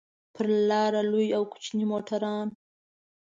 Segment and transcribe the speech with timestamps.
[0.33, 2.47] پر لاره لوی او کوچني موټران.